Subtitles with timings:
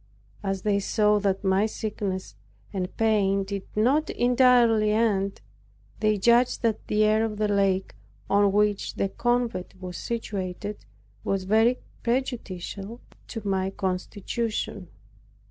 [0.41, 2.33] As they saw that my sickness
[2.73, 5.41] and pain did not entirely end,
[5.99, 7.93] they judged that the air of the lake
[8.27, 10.85] on which the convent was situated,
[11.23, 14.87] was very prejudicial to my constitution.